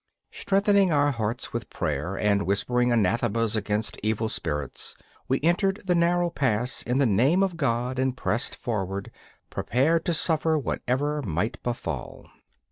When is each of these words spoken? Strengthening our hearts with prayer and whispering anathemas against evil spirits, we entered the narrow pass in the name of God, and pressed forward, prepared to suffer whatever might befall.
Strengthening 0.31 0.91
our 0.91 1.11
hearts 1.11 1.53
with 1.53 1.69
prayer 1.69 2.17
and 2.17 2.41
whispering 2.41 2.91
anathemas 2.91 3.55
against 3.55 3.99
evil 4.01 4.29
spirits, 4.29 4.95
we 5.27 5.39
entered 5.43 5.83
the 5.85 5.93
narrow 5.93 6.31
pass 6.31 6.81
in 6.81 6.97
the 6.97 7.05
name 7.05 7.43
of 7.43 7.55
God, 7.55 7.99
and 7.99 8.17
pressed 8.17 8.55
forward, 8.55 9.11
prepared 9.51 10.03
to 10.05 10.13
suffer 10.15 10.57
whatever 10.57 11.21
might 11.21 11.61
befall. 11.61 12.25